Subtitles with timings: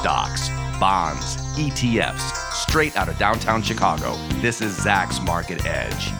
[0.00, 0.48] stocks,
[0.80, 4.14] bonds, ETFs, straight out of downtown Chicago.
[4.40, 6.10] This is Zacks Market Edge.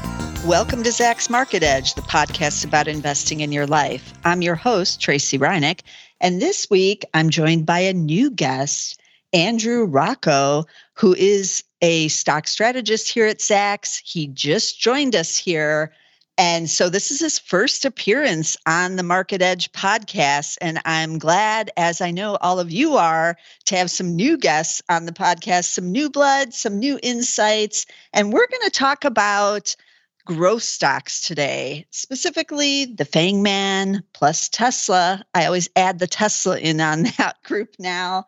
[0.45, 4.12] Welcome to Zacks Market Edge, the podcast about investing in your life.
[4.22, 5.80] I'm your host, Tracy Ryniec,
[6.21, 9.01] and this week I'm joined by a new guest,
[9.33, 14.03] Andrew Rocco, who is a stock strategist here at Zacks.
[14.04, 15.94] He just joined us here
[16.41, 20.57] and so this is his first appearance on the Market Edge podcast.
[20.62, 23.37] And I'm glad, as I know all of you are,
[23.67, 27.84] to have some new guests on the podcast, some new blood, some new insights.
[28.15, 29.77] And we're going to talk about
[30.25, 35.23] growth stocks today, specifically the Fang Man plus Tesla.
[35.34, 38.25] I always add the Tesla in on that group now.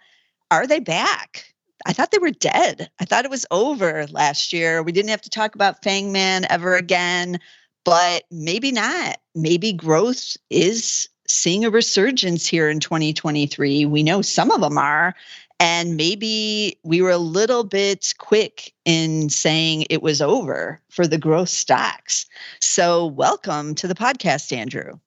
[0.51, 1.47] Are they back?
[1.87, 2.91] I thought they were dead.
[3.01, 4.83] I thought it was over last year.
[4.83, 7.41] We didn't have to talk about Fang Man ever again
[7.84, 9.18] but maybe not.
[9.34, 13.86] Maybe growth is seeing a resurgence here in 2023.
[13.86, 15.14] We know some of them are.
[15.60, 21.19] And maybe we were a little bit quick in saying it was over for the
[21.19, 22.27] growth stocks.
[22.61, 24.98] So, welcome to the podcast, Andrew.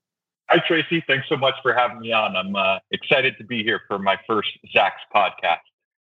[0.49, 1.03] Hi, Tracy.
[1.07, 2.37] Thanks so much for having me on.
[2.37, 5.59] I'm uh, excited to be here for my first Zacks podcast.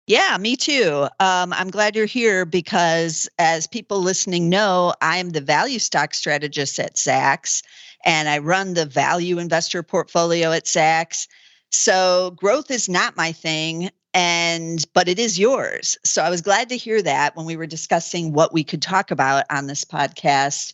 [0.09, 1.06] Yeah, me too.
[1.20, 6.81] Um, I'm glad you're here because, as people listening know, I'm the value stock strategist
[6.81, 7.62] at Zacks
[8.06, 11.28] and I run the value investor portfolio at Zacks.
[11.70, 15.98] So, growth is not my thing and but it is yours.
[16.05, 19.11] So I was glad to hear that when we were discussing what we could talk
[19.11, 20.72] about on this podcast.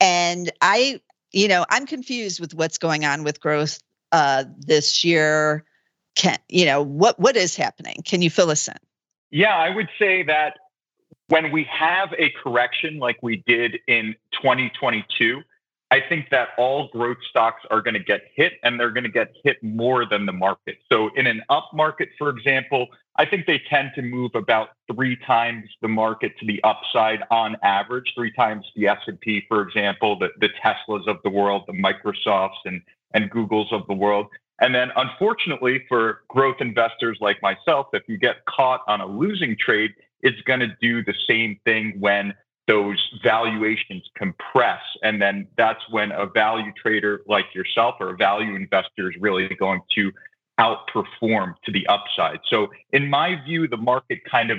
[0.00, 1.00] And I,
[1.32, 3.80] you know, I'm confused with what's going on with growth
[4.12, 5.64] uh, this year
[6.14, 7.96] can you know what what is happening?
[8.04, 8.76] Can you fill us in?
[9.30, 10.58] Yeah i would say that
[11.28, 15.42] when we have a correction like we did in 2022
[15.90, 19.10] i think that all growth stocks are going to get hit and they're going to
[19.10, 20.78] get hit more than the market.
[20.90, 25.16] So in an up market for example i think they tend to move about three
[25.16, 30.28] times the market to the upside on average three times the s&p for example the,
[30.40, 32.82] the teslas of the world the microsofts and
[33.14, 34.26] and googles of the world
[34.62, 39.56] and then, unfortunately, for growth investors like myself, if you get caught on a losing
[39.58, 39.90] trade,
[40.20, 42.32] it's going to do the same thing when
[42.68, 44.80] those valuations compress.
[45.02, 49.48] And then that's when a value trader like yourself or a value investor is really
[49.48, 50.12] going to
[50.60, 52.38] outperform to the upside.
[52.48, 54.58] So, in my view, the market kind of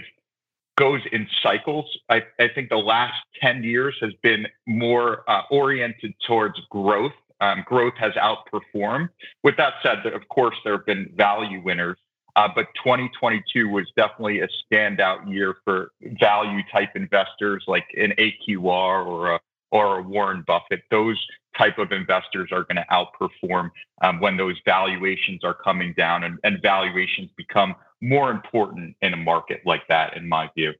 [0.77, 1.85] goes in cycles.
[2.09, 7.63] I, I think the last 10 years has been more uh, oriented towards growth um,
[7.65, 9.09] growth has outperformed.
[9.43, 11.97] With that said, of course, there have been value winners,
[12.35, 19.05] uh, but 2022 was definitely a standout year for value type investors like an AQR
[19.05, 19.39] or a
[19.71, 20.83] or a Warren Buffett.
[20.91, 21.19] Those
[21.57, 23.71] type of investors are going to outperform
[24.01, 29.17] um, when those valuations are coming down and, and valuations become more important in a
[29.17, 30.73] market like that, in my view.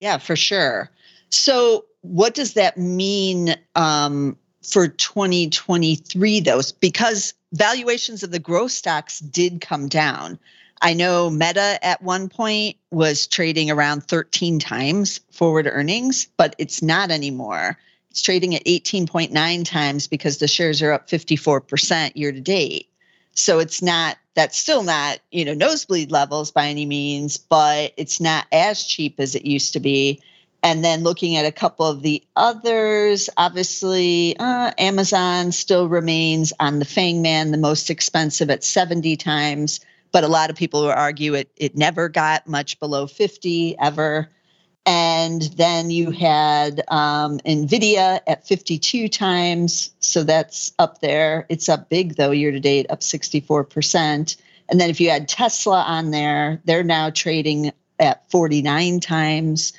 [0.00, 0.90] Yeah, for sure.
[1.30, 9.20] So, what does that mean um, for 2023 though because valuations of the growth stocks
[9.20, 10.38] did come down.
[10.82, 16.82] I know meta at one point was trading around 13 times forward earnings but it's
[16.82, 17.78] not anymore.
[18.10, 22.88] It's trading at 18.9 times because the shares are up 54% year to date.
[23.32, 28.20] So it's not that's still not you know nosebleed levels by any means but it's
[28.20, 30.20] not as cheap as it used to be
[30.64, 36.78] and then looking at a couple of the others, obviously, uh, Amazon still remains on
[36.78, 39.80] the Fang Man, the most expensive at 70 times.
[40.10, 44.30] But a lot of people will argue it, it never got much below 50 ever.
[44.86, 49.90] And then you had um, NVIDIA at 52 times.
[50.00, 51.44] So that's up there.
[51.50, 54.36] It's up big, though, year to date, up 64%.
[54.70, 59.74] And then if you had Tesla on there, they're now trading at 49 times.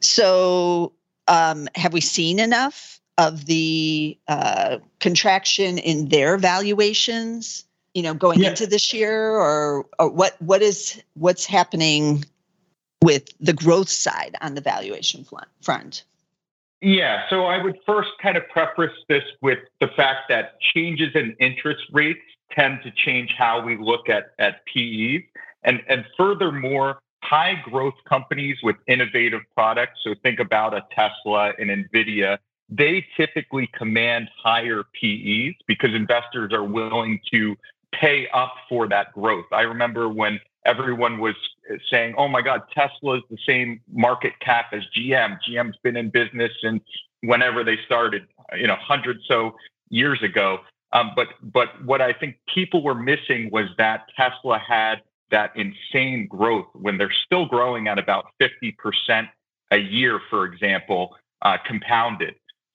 [0.00, 0.92] So,
[1.28, 7.64] um, have we seen enough of the uh, contraction in their valuations?
[7.94, 8.50] You know, going yeah.
[8.50, 10.36] into this year, or, or what?
[10.40, 12.24] What is what's happening
[13.02, 15.24] with the growth side on the valuation
[15.62, 16.04] front?
[16.82, 21.34] Yeah, so I would first kind of preface this with the fact that changes in
[21.40, 22.20] interest rates
[22.52, 25.22] tend to change how we look at at PEs,
[25.62, 31.70] and and furthermore, high growth companies with innovative products, so think about a Tesla and
[31.70, 32.38] NVIDIA,
[32.68, 37.56] they typically command higher PEs because investors are willing to
[37.92, 39.46] pay up for that growth.
[39.52, 41.34] I remember when everyone was
[41.90, 45.38] saying, oh my God, Tesla is the same market cap as GM.
[45.48, 46.82] GM's been in business since
[47.22, 48.26] whenever they started,
[48.56, 49.56] you know, hundred so
[49.88, 50.58] years ago.
[50.92, 56.26] Um, but but what I think people were missing was that Tesla had that insane
[56.28, 59.28] growth when they're still growing at about 50%
[59.72, 62.34] a year, for example, uh, compounded.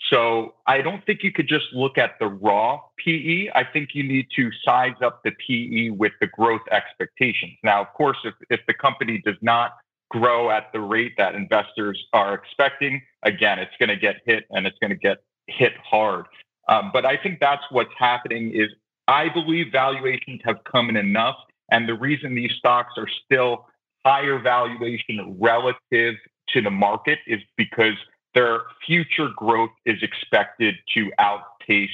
[0.10, 3.50] So I don't think you could just look at the raw PE.
[3.54, 7.54] I think you need to size up the PE with the growth expectations.
[7.64, 9.78] Now, of course, if, if the company does not
[10.10, 14.68] grow at the rate that investors are expecting, again, it's going to get hit and
[14.68, 16.26] it's going to get hit hard.
[16.68, 18.70] Um, but I think that's what's happening is
[19.08, 21.38] I believe valuations have come in enough.
[21.72, 23.66] And the reason these stocks are still
[24.06, 26.16] higher valuation relative
[26.50, 27.96] to the market is because
[28.34, 31.90] their future growth is expected to outpace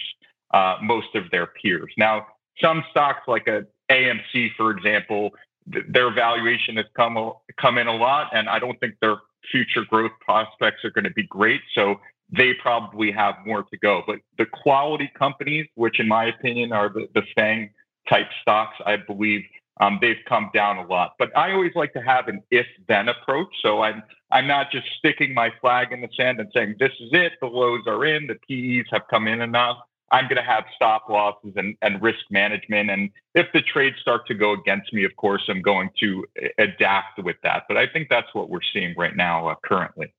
[0.54, 1.92] uh, most of their peers.
[1.98, 2.28] Now,
[2.62, 5.32] some stocks like a AMC, for example,
[5.72, 9.18] th- their valuation has come come in a lot, and I don't think their
[9.52, 11.62] future growth prospects are going to be great.
[11.74, 12.00] So
[12.30, 14.04] they probably have more to go.
[14.06, 17.70] But the quality companies, which in my opinion are the, the FANG
[18.10, 19.44] type stocks, I believe
[19.80, 21.14] um, they've come down a lot.
[21.20, 23.50] But I always like to have an if then approach.
[23.62, 27.10] So I'm I'm not just sticking my flag in the sand and saying this is
[27.12, 28.36] it, the lows are in, the
[28.84, 29.78] PEs have come in enough.
[30.12, 32.90] I'm going to have stop losses and, and risk management.
[32.90, 36.26] And if the trades start to go against me, of course, I'm going to
[36.58, 37.64] adapt with that.
[37.68, 40.14] But I think that's what we're seeing right now uh, currently.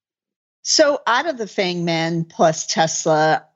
[0.62, 3.46] So, out of the FANGMAN plus Tesla,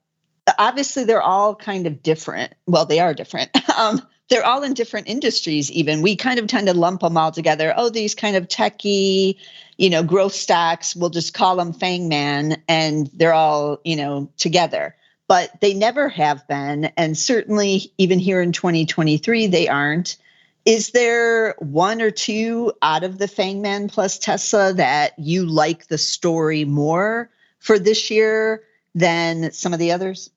[0.58, 2.54] obviously they're all kind of different.
[2.66, 3.50] Well, they are different.
[3.78, 6.02] um, they're all in different industries even.
[6.02, 7.74] We kind of tend to lump them all together.
[7.76, 9.36] Oh these kind of techie
[9.78, 14.96] you know growth stocks we'll just call them fangman and they're all you know together.
[15.28, 20.16] But they never have been and certainly even here in 2023 they aren't.
[20.64, 25.98] Is there one or two out of the fangman plus tesla that you like the
[25.98, 28.62] story more for this year
[28.94, 30.30] than some of the others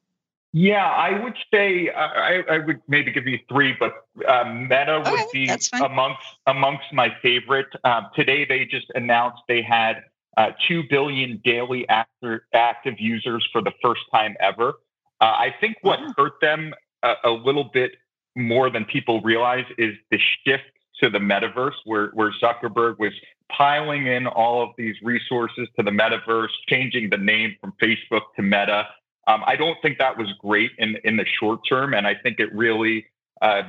[0.57, 3.91] yeah, I would say I, I, would maybe give you three, but
[4.25, 5.53] uh, Meta would be
[5.83, 7.67] amongst amongst my favorite.
[7.83, 10.03] Uh, today, they just announced they had
[10.37, 14.75] uh, two billion daily active active users for the first time ever.
[15.19, 16.13] Uh, I think what oh.
[16.15, 16.73] hurt them
[17.03, 17.91] a, a, little bit
[18.37, 20.71] more than people realize is the shift
[21.01, 23.11] to the metaverse, where where Zuckerberg was
[23.51, 28.41] piling in all of these resources to the metaverse, changing the name from Facebook to
[28.41, 28.87] Meta
[29.27, 32.39] um, I don't think that was great in in the short term, and I think
[32.39, 33.05] it really
[33.41, 33.63] uh,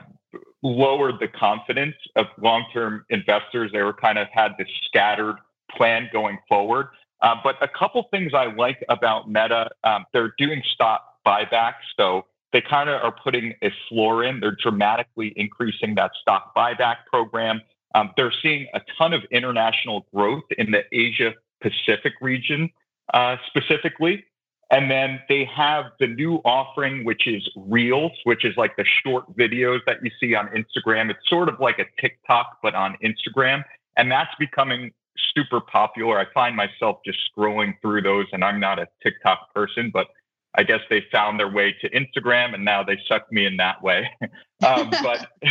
[0.62, 3.70] lowered the confidence of long term investors.
[3.72, 5.36] They were kind of had this scattered
[5.76, 6.88] plan going forward.
[7.22, 12.26] Uh, but a couple things I like about Meta, um, they're doing stock buybacks, so
[12.52, 14.40] they kind of are putting a floor in.
[14.40, 17.62] They're dramatically increasing that stock buyback program.
[17.94, 21.32] Um, they're seeing a ton of international growth in the Asia
[21.62, 22.70] Pacific region
[23.14, 24.24] uh, specifically.
[24.70, 29.24] And then they have the new offering, which is Reels, which is like the short
[29.36, 31.10] videos that you see on Instagram.
[31.10, 33.62] It's sort of like a TikTok, but on Instagram.
[33.96, 34.92] And that's becoming
[35.34, 36.18] super popular.
[36.18, 40.08] I find myself just scrolling through those, and I'm not a TikTok person, but
[40.56, 43.82] I guess they found their way to Instagram and now they suck me in that
[43.82, 44.08] way.
[44.66, 45.28] um, but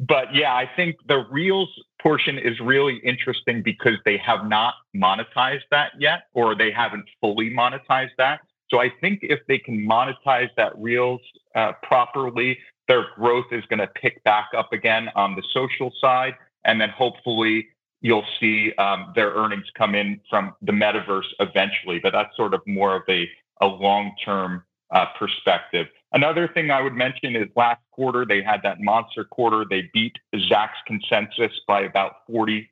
[0.00, 1.68] but yeah, I think the Reels
[2.00, 7.50] portion is really interesting because they have not monetized that yet, or they haven't fully
[7.50, 8.40] monetized that.
[8.70, 11.20] So I think if they can monetize that Reels
[11.54, 12.58] uh, properly,
[12.88, 16.34] their growth is going to pick back up again on the social side.
[16.64, 17.68] And then hopefully
[18.00, 21.98] you'll see um, their earnings come in from the metaverse eventually.
[22.02, 23.28] But that's sort of more of a,
[23.60, 25.86] a long term uh, perspective.
[26.12, 29.64] Another thing I would mention is last quarter, they had that monster quarter.
[29.68, 32.68] They beat Zacks consensus by about 40%,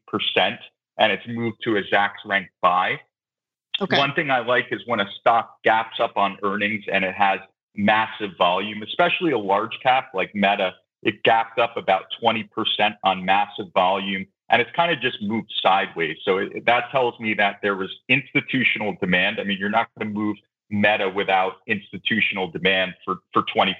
[0.98, 3.00] and it's moved to a Zacks rank buy.
[3.80, 3.98] Okay.
[3.98, 7.40] One thing I like is when a stock gaps up on earnings and it has
[7.74, 10.74] massive volume, especially a large cap like Meta.
[11.02, 12.48] It gapped up about 20%
[13.02, 16.18] on massive volume and it's kind of just moved sideways.
[16.24, 19.40] So it, that tells me that there was institutional demand.
[19.40, 20.36] I mean, you're not going to move
[20.68, 23.74] Meta without institutional demand for, for 20%.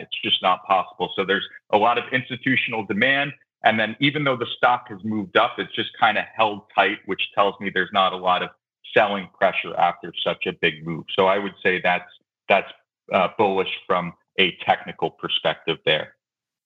[0.00, 1.12] It's just not possible.
[1.16, 3.32] So there's a lot of institutional demand.
[3.64, 6.98] And then even though the stock has moved up, it's just kind of held tight,
[7.06, 8.50] which tells me there's not a lot of
[8.94, 11.04] selling pressure after such a big move.
[11.16, 12.10] So I would say that's
[12.48, 12.70] that's
[13.12, 16.14] uh, bullish from a technical perspective there.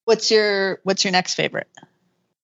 [0.05, 1.67] What's your What's your next favorite?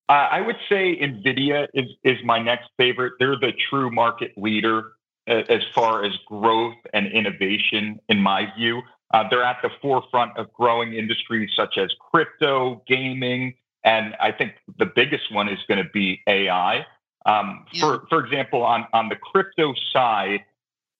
[0.09, 3.13] Uh, I would say Nvidia is is my next favorite.
[3.19, 4.91] They're the true market leader
[5.27, 8.81] uh, as far as growth and innovation, in my view.
[9.13, 14.53] Uh, they're at the forefront of growing industries such as crypto, gaming, and I think
[14.79, 16.85] the biggest one is going to be AI.
[17.25, 17.81] Um, yeah.
[17.81, 20.43] For for example, on on the crypto side,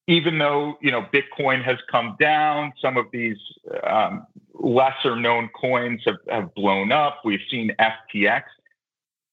[0.08, 3.38] even though you know Bitcoin has come down, some of these
[3.84, 7.22] um, lesser known coins have, have blown up.
[7.26, 8.44] We've seen FTX.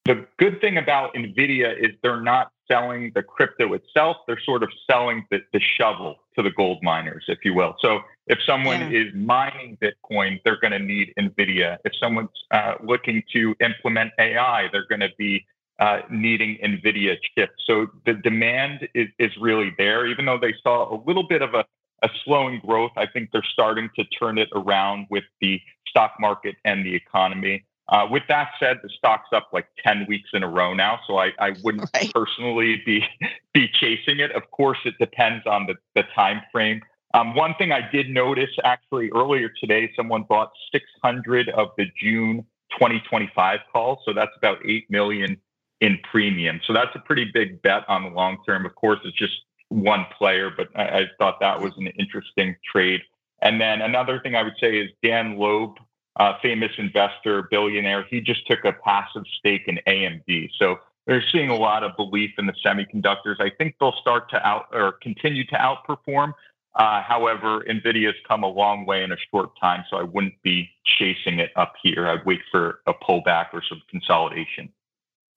[0.04, 4.18] the good thing about NVIDIA is they're not selling the crypto itself.
[4.26, 7.74] They're sort of selling the, the shovel to the gold miners, if you will.
[7.80, 9.00] So if someone yeah.
[9.00, 11.78] is mining Bitcoin, they're going to need NVIDIA.
[11.84, 15.44] If someone's uh, looking to implement AI, they're going to be
[15.80, 17.54] uh, needing NVIDIA chips.
[17.66, 21.54] So the demand is, is really there, even though they saw a little bit of
[21.54, 21.64] a,
[22.02, 22.92] a slowing growth.
[22.96, 27.64] I think they're starting to turn it around with the stock market and the economy.
[27.88, 31.16] Uh, with that said, the stock's up like 10 weeks in a row now, so
[31.16, 32.12] I, I wouldn't right.
[32.14, 33.04] personally be
[33.54, 34.30] be chasing it.
[34.32, 36.82] Of course, it depends on the, the time frame.
[37.14, 42.46] Um, one thing I did notice actually earlier today, someone bought 600 of the June
[42.72, 45.36] 2025 calls, so that's about 8 million
[45.80, 46.60] in premium.
[46.66, 48.66] So that's a pretty big bet on the long term.
[48.66, 49.34] Of course, it's just
[49.68, 53.00] one player, but I, I thought that was an interesting trade.
[53.42, 55.78] And then another thing I would say is Dan Loeb
[56.16, 60.50] uh, famous investor, billionaire, he just took a passive stake in AMD.
[60.58, 63.40] So they're seeing a lot of belief in the semiconductors.
[63.40, 66.32] I think they'll start to out or continue to outperform.
[66.74, 70.68] Uh, however, NVIDIA's come a long way in a short time, so I wouldn't be
[70.98, 72.06] chasing it up here.
[72.06, 74.70] I'd wait for a pullback or some consolidation.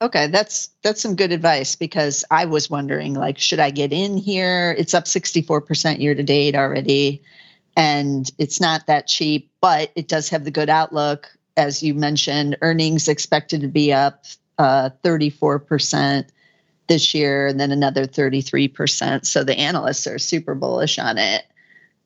[0.03, 4.17] Okay, that's that's some good advice because I was wondering like should I get in
[4.17, 4.75] here?
[4.77, 7.23] It's up 64% year to date already
[7.77, 11.31] and it's not that cheap, but it does have the good outlook.
[11.55, 14.25] As you mentioned, earnings expected to be up
[14.57, 16.27] uh, 34%
[16.87, 19.25] this year and then another 33%.
[19.25, 21.45] So the analysts are super bullish on it.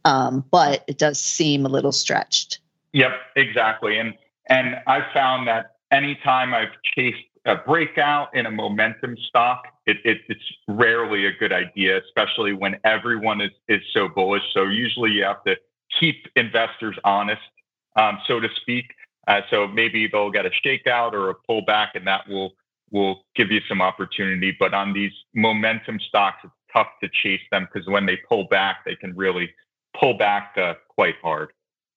[0.06, 2.60] Um, but it does seem a little stretched.
[2.94, 3.98] Yep, exactly.
[3.98, 4.14] And
[4.50, 10.20] and I've found that anytime I've chased a breakout in a momentum stock, it, it,
[10.28, 14.44] it's rarely a good idea, especially when everyone is, is so bullish.
[14.54, 15.56] So usually you have to
[16.00, 17.42] keep investors honest,
[17.96, 18.86] um, so to speak.
[19.28, 22.54] Uh, so maybe they'll get a shakeout or a pullback, and that will
[22.92, 24.56] will give you some opportunity.
[24.58, 28.86] But on these momentum stocks, it's tough to chase them because when they pull back,
[28.86, 29.50] they can really
[30.00, 31.52] pull back uh, quite hard.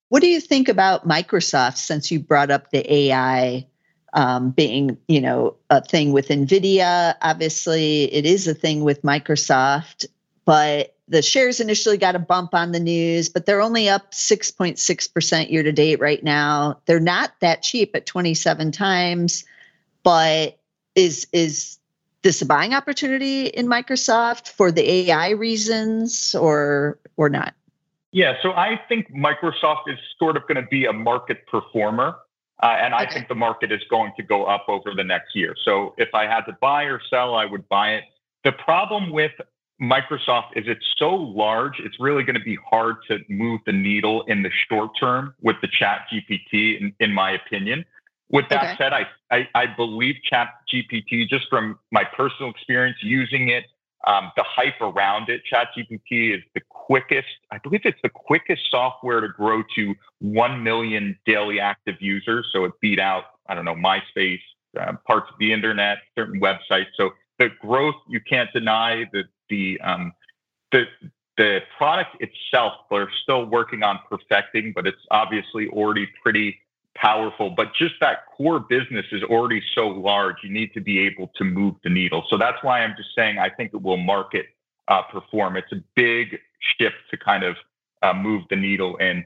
[0.08, 3.66] What do you think about Microsoft since you brought up the AI
[4.12, 7.14] um, being, you know, a thing with NVIDIA.
[7.22, 10.06] Obviously, it is a thing with Microsoft,
[10.44, 15.50] but the shares initially got a bump on the news, but they're only up 6.6%
[15.50, 16.80] year to date right now.
[16.86, 19.44] They're not that cheap at 27 times,
[20.02, 20.58] but
[20.94, 21.78] is is
[22.22, 27.54] this a buying opportunity in Microsoft for the AI reasons or or not?
[28.12, 32.16] Yeah, so I think Microsoft is sort of going to be a market performer.
[32.62, 35.54] Uh, and I think the market is going to go up over the next year.
[35.64, 38.04] So if I had to buy or sell, I would buy it.
[38.44, 39.32] The problem with
[39.80, 44.22] Microsoft is it's so large, it's really going to be hard to move the needle
[44.28, 47.84] in the short term with the ChatGPT, in, in my opinion.
[48.30, 48.74] With that okay.
[48.76, 53.64] said, I, I, I believe chat GPT, just from my personal experience using it,
[54.06, 59.20] um, the hype around it, ChatGPT is the quickest, I believe it's the quickest software
[59.20, 62.48] to grow to 1 million daily active users.
[62.52, 64.40] So it beat out, I don't know, MySpace,
[64.80, 66.86] uh, parts of the internet, certain websites.
[66.96, 70.12] So the growth, you can't deny that the, um,
[70.72, 70.84] the,
[71.36, 76.58] the product itself, they're still working on perfecting, but it's obviously already pretty
[76.94, 80.36] powerful, but just that core business is already so large.
[80.42, 82.24] You need to be able to move the needle.
[82.28, 84.46] So that's why I'm just saying I think it will market
[84.88, 85.56] uh, perform.
[85.56, 86.38] It's a big
[86.78, 87.56] shift to kind of
[88.02, 89.24] uh, move the needle in.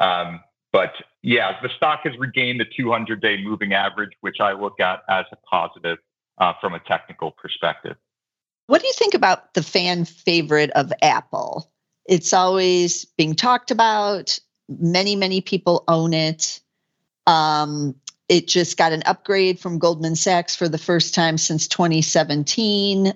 [0.00, 0.40] Um,
[0.72, 0.92] but
[1.22, 5.24] yeah, the stock has regained the 200 day moving average, which I look at as
[5.32, 5.98] a positive
[6.38, 7.96] uh, from a technical perspective.
[8.66, 11.70] What do you think about the fan favorite of Apple?
[12.06, 14.38] It's always being talked about.
[14.68, 16.60] Many, many people own it.
[17.26, 17.94] Um,
[18.28, 23.12] it just got an upgrade from Goldman Sachs for the first time since 2017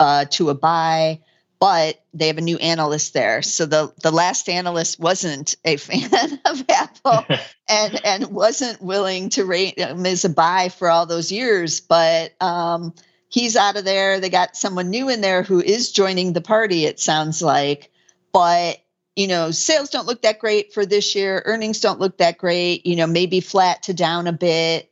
[0.00, 1.20] uh, to a buy,
[1.60, 3.42] but they have a new analyst there.
[3.42, 7.24] So the the last analyst wasn't a fan of Apple
[7.68, 11.80] and and wasn't willing to rate him as a buy for all those years.
[11.80, 12.94] But um,
[13.28, 14.18] he's out of there.
[14.18, 16.84] They got someone new in there who is joining the party.
[16.84, 17.92] It sounds like,
[18.32, 18.78] but
[19.16, 21.42] you know, sales don't look that great for this year.
[21.44, 24.88] Earnings don't look that great, you know, maybe flat to down a bit.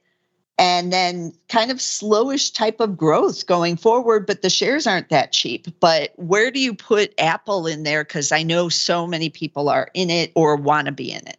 [0.59, 5.33] And then kind of slowish type of growth going forward, but the shares aren't that
[5.33, 5.69] cheap.
[5.81, 8.05] But where do you put Apple in there?
[8.05, 11.39] Because I know so many people are in it or want to be in it.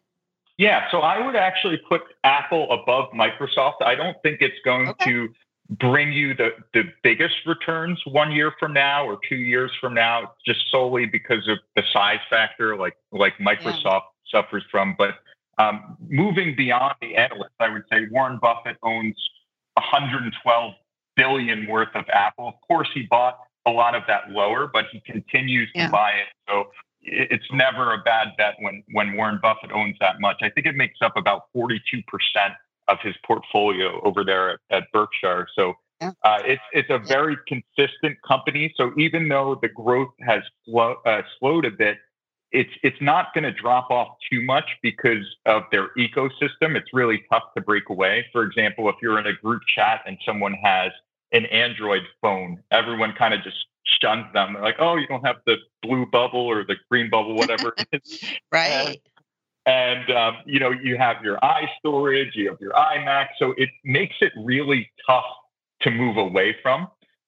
[0.58, 3.82] Yeah, so I would actually put Apple above Microsoft.
[3.82, 5.12] I don't think it's going okay.
[5.12, 5.30] to
[5.72, 10.34] bring you the, the biggest returns one year from now or two years from now,
[10.46, 14.42] just solely because of the size factor, like like Microsoft yeah.
[14.42, 14.96] suffers from.
[14.98, 15.16] But
[15.58, 19.16] um, moving beyond the analyst, I would say Warren Buffett owns
[19.76, 20.74] 112
[21.16, 22.50] billion worth of Apple.
[22.50, 25.86] Of course, he bought a lot of that lower, but he continues yeah.
[25.86, 26.28] to buy it.
[26.50, 26.66] So
[27.02, 30.38] it's never a bad bet when when Warren Buffett owns that much.
[30.42, 32.04] I think it makes up about 42%
[32.92, 35.48] of his portfolio over there at, at Berkshire.
[35.56, 38.74] So uh, it's it's a very consistent company.
[38.76, 41.98] So even though the growth has slow, uh, slowed a bit,
[42.52, 46.76] it's it's not going to drop off too much because of their ecosystem.
[46.76, 48.26] It's really tough to break away.
[48.32, 50.92] For example, if you're in a group chat and someone has
[51.32, 53.66] an Android phone, everyone kind of just
[54.02, 54.54] shuns them.
[54.54, 57.74] They're like, "Oh, you don't have the blue bubble or the green bubble, whatever."
[58.52, 59.00] right.
[59.66, 64.16] And, um, you know, you have your iStorage, you have your iMac, so it makes
[64.20, 65.26] it really tough
[65.82, 66.88] to move away from.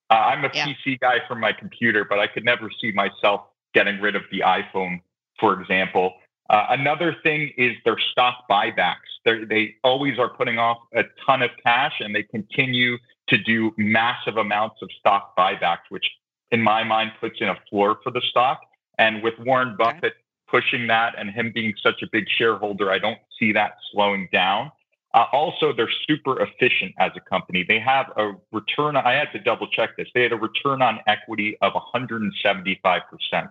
[0.09, 0.67] Uh, I'm a yeah.
[0.67, 3.41] PC guy for my computer, but I could never see myself
[3.73, 4.99] getting rid of the iPhone
[5.39, 6.13] for example.
[6.49, 8.95] Uh, another thing is their stock buybacks.
[9.25, 12.97] They're, they always are putting off a ton of cash and they continue
[13.29, 16.05] to do massive amounts of stock buybacks, which
[16.51, 18.61] in my mind puts in a floor for the stock.
[18.97, 20.13] And with Warren Buffett
[20.53, 24.71] pushing that and him being such a big shareholder, I don't see that slowing down.
[25.15, 27.65] Uh, also, they're super efficient as a company.
[27.67, 28.95] They have a return.
[28.95, 30.07] I had to double check this.
[30.13, 33.01] They had a return on equity of 175%.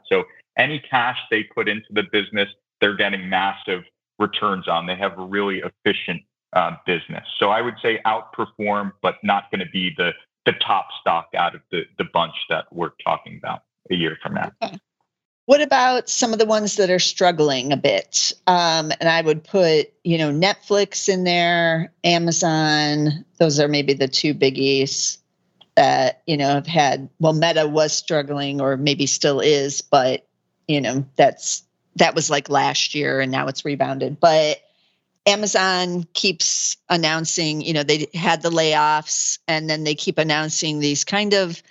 [0.09, 0.25] So
[0.59, 2.49] any cash they put into the business,
[2.81, 3.83] they're getting massive
[4.19, 4.87] returns on.
[4.87, 7.25] They have a really efficient uh, business.
[7.39, 10.13] So I would say outperform, but not going to be the
[10.45, 14.35] the top stock out of the the bunch that we're talking about a year from
[14.35, 14.51] now.
[14.63, 14.77] Okay.
[15.47, 18.33] What about some of the ones that are struggling a bit?
[18.47, 23.25] Um, and I would put, you know, Netflix in there, Amazon.
[23.39, 25.19] Those are maybe the two biggies
[25.75, 27.09] that you know have had.
[27.19, 30.27] Well, Meta was struggling, or maybe still is, but
[30.69, 31.63] you know that's
[31.97, 34.59] that was like last year and now it's rebounded but
[35.27, 41.05] amazon keeps announcing you know they had the layoffs and then they keep announcing these
[41.05, 41.63] kind of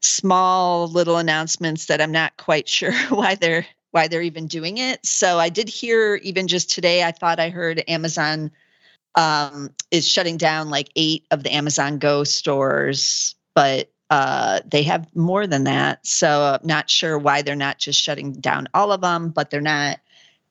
[0.00, 5.04] small little announcements that i'm not quite sure why they're why they're even doing it
[5.04, 8.50] so i did hear even just today i thought i heard amazon
[9.14, 15.14] um, is shutting down like eight of the amazon go stores but uh, they have
[15.16, 16.06] more than that.
[16.06, 19.60] So I'm not sure why they're not just shutting down all of them, but they're
[19.60, 19.98] not.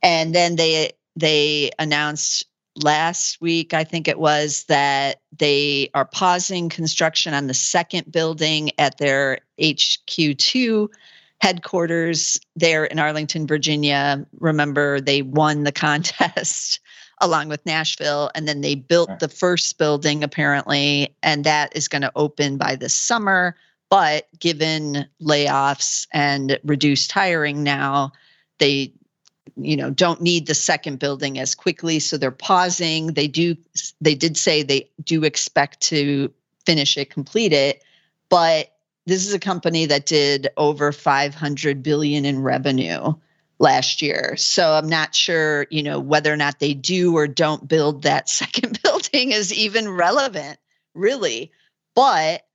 [0.04, 2.46] And then they they announced
[2.84, 8.72] last week, I think it was, that they are pausing construction on the second building
[8.78, 10.90] at their HQ2
[11.40, 14.26] headquarters there in Arlington, Virginia.
[14.40, 16.80] Remember, they won the contest
[17.22, 18.30] along with Nashville.
[18.36, 22.76] And then they built the first building apparently, and that is going to open by
[22.76, 23.56] this summer.
[23.90, 28.12] But given layoffs and reduced hiring now,
[28.60, 28.92] they
[29.58, 33.56] you know don't need the second building as quickly so they're pausing they do
[34.02, 36.32] they did say they do expect to
[36.66, 37.84] finish it complete it
[38.30, 38.72] but
[39.06, 43.14] this is a company that did over 500 billion in revenue
[43.60, 44.36] last year.
[44.38, 48.30] So I'm not sure, you know, whether or not they do or don't build that
[48.42, 50.60] second building is even relevant,
[50.94, 51.52] really.
[51.94, 52.46] But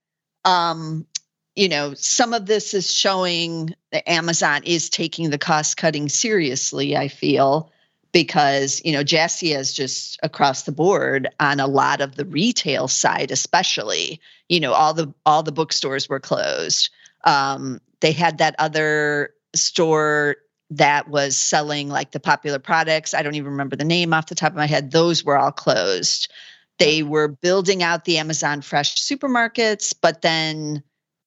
[0.45, 1.05] um,
[1.55, 6.95] you know, some of this is showing that Amazon is taking the cost cutting seriously,
[6.95, 7.71] I feel,
[8.13, 12.87] because, you know, Jassy is just across the board on a lot of the retail
[12.87, 16.89] side, especially, you know, all the all the bookstores were closed.
[17.25, 20.37] Um, they had that other store
[20.69, 23.13] that was selling like the popular products.
[23.13, 24.91] I don't even remember the name off the top of my head.
[24.91, 26.31] Those were all closed.
[26.79, 30.81] They were building out the Amazon Fresh supermarkets, but then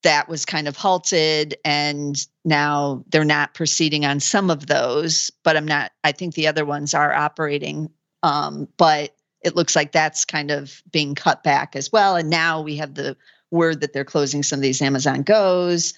[0.05, 5.57] that was kind of halted and now they're not proceeding on some of those but
[5.57, 7.91] i'm not i think the other ones are operating
[8.23, 12.63] um, but it looks like that's kind of being cut back as well and now
[12.63, 13.17] we have the
[13.51, 15.93] word that they're closing some of these amazon goes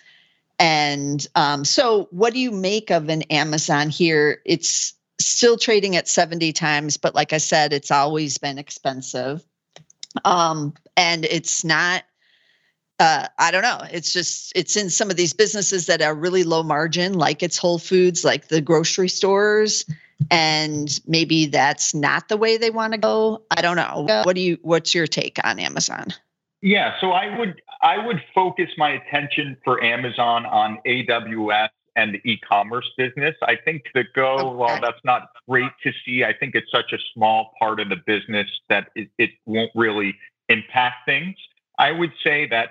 [0.59, 4.41] and um, so, what do you make of an Amazon here?
[4.47, 9.45] It's still trading at 70 times, but like I said, it's always been expensive.
[10.25, 12.05] Um, and it's not,
[12.99, 13.81] uh, I don't know.
[13.91, 17.59] It's just, it's in some of these businesses that are really low margin, like it's
[17.59, 19.85] Whole Foods, like the grocery stores.
[20.31, 23.43] And maybe that's not the way they want to go.
[23.51, 24.07] I don't know.
[24.25, 26.15] What do you, what's your take on Amazon?
[26.63, 32.31] Yeah, so I would I would focus my attention for Amazon on AWS and the
[32.31, 33.35] e-commerce business.
[33.43, 34.57] I think the Go, okay.
[34.57, 37.97] while that's not great to see, I think it's such a small part of the
[38.07, 40.17] business that it, it won't really
[40.49, 41.37] impact things.
[41.79, 42.71] I would say that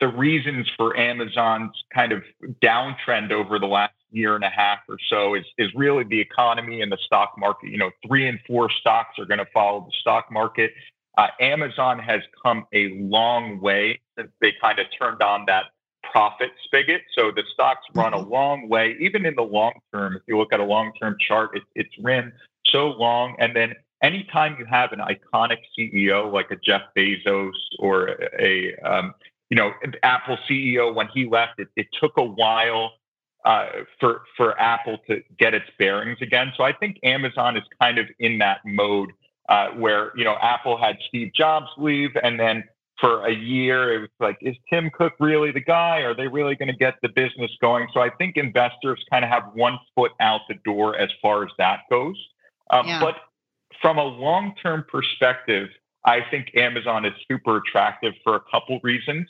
[0.00, 2.22] the reasons for Amazon's kind of
[2.62, 6.80] downtrend over the last year and a half or so is is really the economy
[6.80, 7.70] and the stock market.
[7.70, 10.72] You know, three and four stocks are going to follow the stock market.
[11.16, 15.64] Uh, Amazon has come a long way since they kind of turned on that
[16.12, 17.02] profit spigot.
[17.16, 18.30] So the stocks run a mm-hmm.
[18.30, 20.16] long way, even in the long term.
[20.16, 22.32] If you look at a long term chart, it, it's ran
[22.66, 23.36] so long.
[23.38, 29.14] And then anytime you have an iconic CEO like a Jeff Bezos or a, um,
[29.50, 32.92] you know, Apple CEO, when he left, it, it took a while
[33.44, 33.66] uh,
[34.00, 36.52] for for Apple to get its bearings again.
[36.56, 39.12] So I think Amazon is kind of in that mode
[39.48, 42.64] uh, where you know Apple had Steve Jobs leave, and then
[43.00, 45.98] for a year it was like, is Tim Cook really the guy?
[45.98, 47.86] Are they really going to get the business going?
[47.92, 51.50] So I think investors kind of have one foot out the door as far as
[51.58, 52.16] that goes.
[52.70, 53.00] Um, yeah.
[53.00, 53.16] But
[53.80, 55.68] from a long term perspective,
[56.06, 59.28] I think Amazon is super attractive for a couple reasons.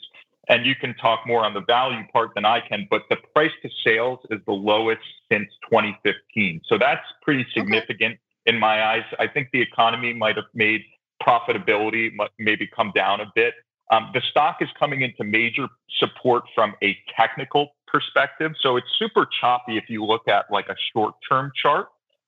[0.49, 3.51] And you can talk more on the value part than I can, but the price
[3.63, 6.61] to sales is the lowest since 2015.
[6.69, 8.55] So that's pretty significant okay.
[8.55, 9.03] in my eyes.
[9.19, 10.83] I think the economy might have made
[11.21, 13.55] profitability maybe come down a bit.
[13.91, 15.67] Um, the stock is coming into major
[15.99, 18.51] support from a technical perspective.
[18.61, 21.87] So it's super choppy if you look at like a short term chart.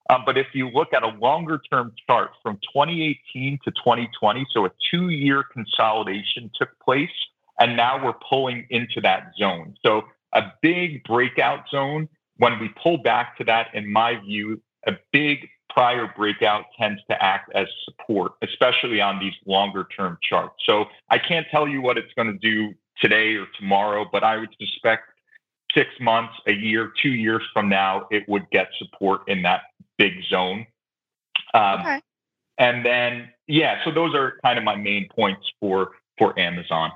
[0.10, 4.65] Um, but if you look at a longer term chart from 2018 to 2020, so
[4.65, 7.10] a two year consolidation took place,
[7.60, 9.76] and now we're pulling into that zone.
[9.86, 12.10] So a big breakout zone.
[12.38, 17.24] When we pull back to that, in my view, a big prior breakout tends to
[17.24, 20.56] act as support, especially on these longer term charts.
[20.65, 24.38] So I can't tell you what it's going to do today or tomorrow, but I
[24.38, 25.04] would suspect
[25.74, 29.62] six months, a year, two years from now, it would get support in that
[29.99, 30.65] big zone.
[31.53, 32.01] Um, okay.
[32.57, 36.91] And then, yeah, so those are kind of my main points for for Amazon.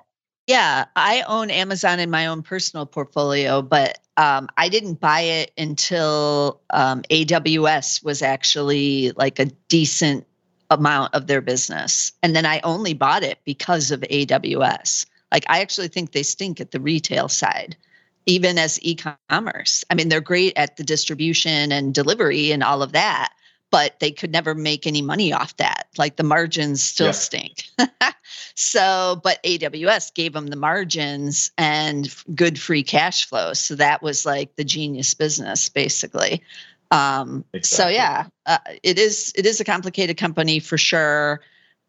[0.48, 5.52] Yeah, I own Amazon in my own personal portfolio, but um, I didn't buy it
[5.58, 10.28] until um, AWS was actually like a decent
[10.70, 12.12] amount of their business.
[12.22, 15.06] And then I only bought it because of AWS.
[15.32, 17.78] Like, I actually think they stink at the retail side
[18.26, 19.84] even as e-commerce.
[19.90, 23.34] I mean, they're great at the distribution and delivery and all of that,
[23.72, 25.88] but they could never make any money off that.
[25.98, 27.12] Like the margins still yeah.
[27.12, 27.64] stink.
[28.56, 33.54] so, but AWS gave them the margins and good free cash flow.
[33.54, 36.44] So that was like the genius business, basically.
[36.92, 37.86] Um, exactly.
[37.86, 41.42] So yeah, uh, it is it is a complicated company for sure,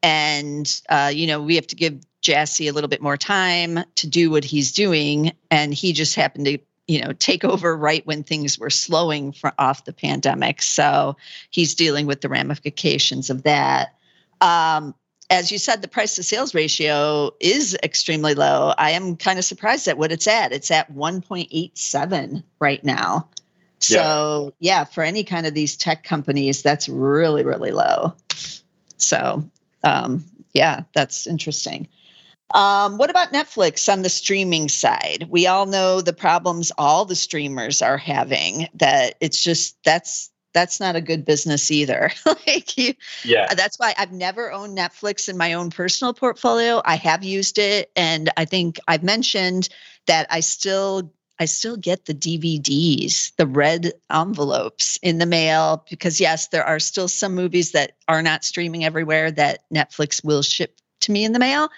[0.03, 4.07] and uh, you know we have to give Jassy a little bit more time to
[4.09, 5.33] do what he's doing.
[5.51, 6.59] And he just happened to,
[6.89, 10.63] you know, take over right when things were slowing for, off the pandemic.
[10.63, 11.17] So
[11.51, 13.95] he's dealing with the ramifications of that.
[14.41, 14.95] Um,
[15.31, 18.75] as you said, the price to sales ratio is extremely low.
[18.79, 20.53] I am kind of surprised at what it's at.
[20.53, 23.29] It's at 1.87 right now.
[23.81, 24.79] So, yeah.
[24.79, 28.15] yeah, for any kind of these tech companies, that's really, really low.
[28.97, 29.49] So,
[29.83, 31.89] um, yeah, that's interesting.
[32.55, 35.27] Um, what about Netflix on the streaming side?
[35.29, 38.69] We all know the problems all the streamers are having.
[38.75, 42.13] That it's just that's that's not a good business either.
[42.27, 46.81] like you, yeah, that's why I've never owned Netflix in my own personal portfolio.
[46.85, 49.69] I have used it, and I think I've mentioned
[50.07, 56.21] that I still I still get the DVDs, the red envelopes in the mail because
[56.21, 60.81] yes, there are still some movies that are not streaming everywhere that Netflix will ship
[61.01, 61.69] to me in the mail.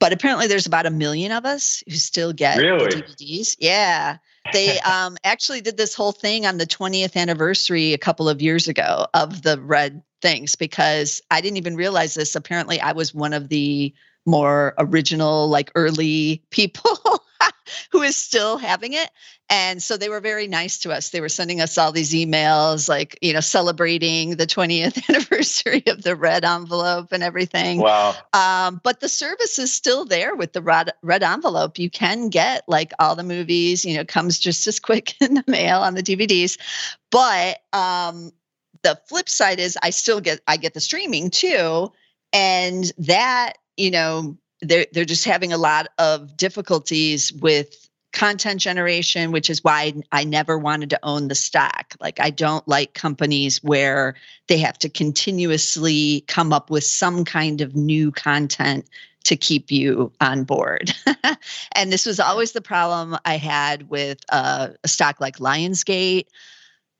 [0.00, 2.86] But apparently, there's about a million of us who still get really?
[2.86, 3.56] DVDs.
[3.58, 4.18] Yeah.
[4.52, 8.68] They um, actually did this whole thing on the 20th anniversary a couple of years
[8.68, 12.34] ago of the red things because I didn't even realize this.
[12.34, 13.92] Apparently, I was one of the
[14.26, 16.98] more original, like early people
[17.92, 19.10] who is still having it.
[19.50, 21.08] And so they were very nice to us.
[21.08, 26.02] They were sending us all these emails, like, you know, celebrating the 20th anniversary of
[26.02, 27.78] the red envelope and everything.
[27.78, 28.14] Wow.
[28.34, 31.78] Um, but the service is still there with the red, red envelope.
[31.78, 35.44] You can get like all the movies, you know, comes just as quick in the
[35.46, 36.58] mail on the DVDs.
[37.10, 38.32] But um,
[38.82, 41.90] the flip side is I still get, I get the streaming too.
[42.34, 49.32] And that, you know, they're they're just having a lot of difficulties with content generation
[49.32, 51.94] which is why I never wanted to own the stock.
[52.00, 54.14] Like I don't like companies where
[54.48, 58.88] they have to continuously come up with some kind of new content
[59.24, 60.92] to keep you on board.
[61.72, 66.26] And this was always the problem I had with uh, a stock like Lionsgate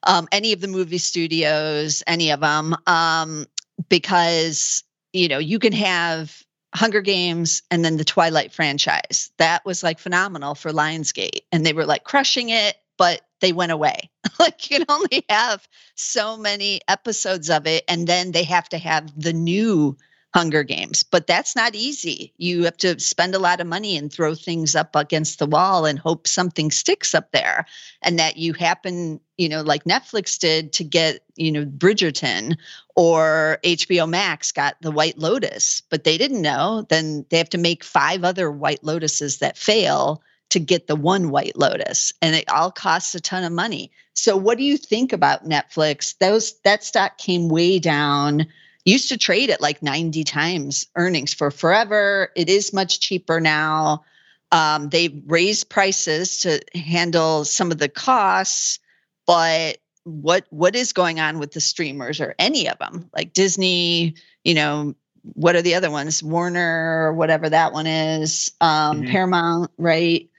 [0.05, 3.47] um, any of the movie studios any of them um,
[3.89, 6.43] because you know you can have
[6.75, 9.31] Hunger Games and then the Twilight franchise.
[9.39, 11.43] That was like phenomenal for Lionsgate.
[11.51, 14.11] And they were like crushing it, but they went away.
[14.39, 17.85] like you can only have so many episodes of it.
[17.89, 19.97] And then they have to have the new
[20.35, 21.03] Hunger Games.
[21.03, 22.33] But that's not easy.
[22.37, 25.87] You have to spend a lot of money and throw things up against the wall
[25.87, 27.67] and hope something sticks up there.
[28.03, 32.57] And that you happen, you know, like Netflix did to get, you know, Bridgerton
[32.95, 36.87] or HBO Max got The White Lotus, but they didn't know.
[36.89, 41.31] Then they have to make five other White Lotuses that fail to get the one
[41.31, 42.13] White Lotus.
[42.21, 43.91] And it all costs a ton of money.
[44.15, 46.17] So what do you think about Netflix?
[46.19, 48.47] Those that stock came way down
[48.85, 52.31] used to trade at like 90 times earnings for forever.
[52.37, 54.05] It is much cheaper now.
[54.51, 58.79] Um, they raised prices to handle some of the costs,
[59.27, 64.15] but what what is going on with the streamers or any of them like Disney?
[64.45, 64.95] You know,
[65.35, 66.23] what are the other ones?
[66.23, 69.11] Warner or whatever that one is, um, mm-hmm.
[69.11, 70.31] Paramount, right?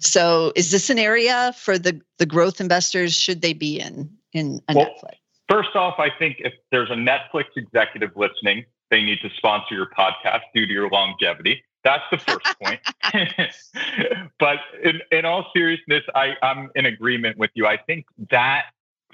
[0.00, 3.14] So, is this an area for the the growth investors?
[3.14, 5.17] Should they be in in a well, Netflix?
[5.48, 9.86] First off, I think if there's a Netflix executive listening, they need to sponsor your
[9.86, 11.62] podcast due to your longevity.
[11.84, 12.80] That's the first point.
[14.38, 17.66] but in, in all seriousness, I, I'm in agreement with you.
[17.66, 18.66] I think that,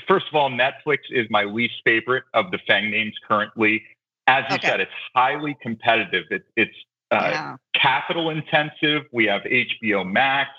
[0.08, 3.84] first of all, Netflix is my least favorite of the FANG names currently.
[4.26, 4.68] As you okay.
[4.68, 6.24] said, it's highly competitive.
[6.30, 6.76] It, it's
[7.10, 7.56] uh, yeah.
[7.74, 9.02] capital intensive.
[9.12, 10.50] We have HBO Max.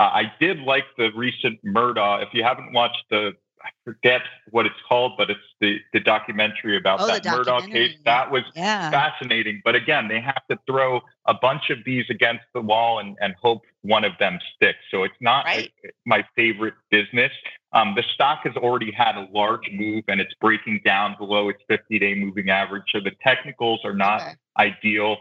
[0.00, 2.22] Uh, I did like the recent Murdaugh.
[2.22, 6.76] If you haven't watched the I forget what it's called, but it's the the documentary
[6.76, 7.96] about oh, that Murdaugh case.
[8.04, 8.90] That was yeah.
[8.90, 9.60] fascinating.
[9.64, 13.34] But again, they have to throw a bunch of these against the wall and, and
[13.40, 14.78] hope one of them sticks.
[14.90, 15.70] So it's not right.
[15.84, 17.32] a, my favorite business.
[17.72, 21.60] Um, the stock has already had a large move and it's breaking down below its
[21.68, 22.84] 50 day moving average.
[22.90, 24.34] So the technicals are not okay.
[24.58, 25.18] ideal.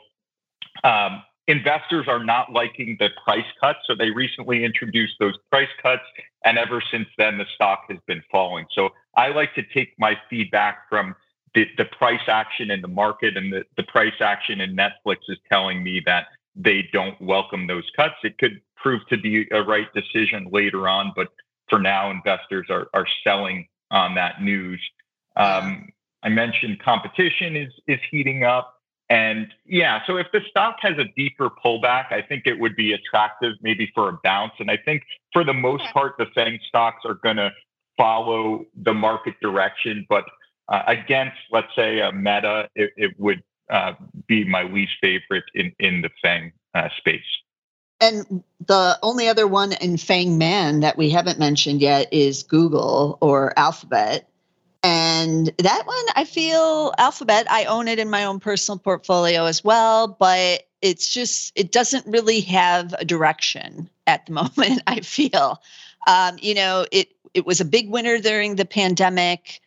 [0.84, 3.80] Um, investors are not liking the price cuts.
[3.86, 6.04] So they recently introduced those price cuts.
[6.48, 8.68] And ever since then, the stock has been falling.
[8.74, 11.14] So I like to take my feedback from
[11.54, 15.38] the, the price action in the market and the, the price action in Netflix is
[15.52, 18.16] telling me that they don't welcome those cuts.
[18.24, 21.28] It could prove to be a right decision later on, but
[21.70, 24.80] for now, investors are, are selling on that news.
[25.36, 25.90] Um,
[26.24, 28.77] I mentioned competition is is heating up.
[29.10, 32.92] And yeah, so if the stock has a deeper pullback, I think it would be
[32.92, 34.54] attractive maybe for a bounce.
[34.60, 37.52] And I think for the most part, the FANG stocks are going to
[37.98, 40.06] follow the market direction.
[40.10, 40.26] But
[40.68, 43.94] uh, against, let's say, a Meta, it, it would uh,
[44.28, 47.22] be my least favorite in, in the FANG uh, space.
[48.00, 53.18] And the only other one in FANG Man that we haven't mentioned yet is Google
[53.22, 54.30] or Alphabet.
[54.84, 59.64] And that one, I feel Alphabet, I own it in my own personal portfolio as
[59.64, 65.62] well, but it's just, it doesn't really have a direction at the moment, I feel.
[66.06, 69.62] Um, you know, it, it was a big winner during the pandemic.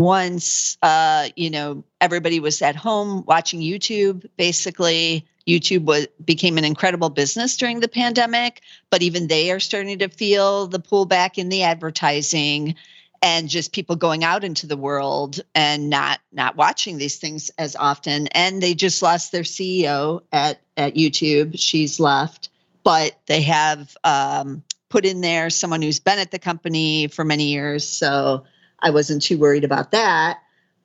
[0.00, 6.64] Once, uh, you know, everybody was at home watching YouTube, basically, YouTube was became an
[6.64, 11.48] incredible business during the pandemic, but even they are starting to feel the pullback in
[11.48, 12.76] the advertising
[13.22, 17.76] and just people going out into the world and not not watching these things as
[17.76, 18.28] often.
[18.28, 21.58] And they just lost their ceo at at youtube.
[21.58, 22.50] She's left
[22.88, 27.48] but they have um, put in there someone who's been at the company for many
[27.48, 28.44] years so
[28.80, 30.38] i wasn't too worried about that.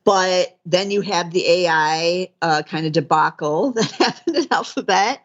[0.06, 5.22] But then you have the ai uh, kind of debacle that happened at alphabet.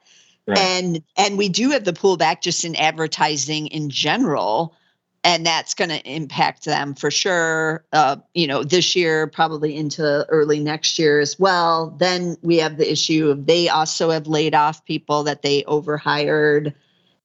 [0.47, 0.57] Right.
[0.57, 4.75] and and we do have the pullback just in advertising in general
[5.25, 10.25] and that's going to impact them for sure uh, you know this year probably into
[10.29, 11.91] early next year as well.
[11.99, 16.75] Then we have the issue of they also have laid off people that they overhired.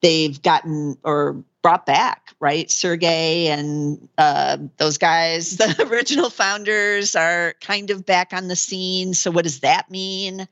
[0.02, 2.70] They've gotten or brought back right?
[2.70, 9.14] Sergey and uh, those guys the original founders are kind of back on the scene.
[9.14, 10.46] So what does that mean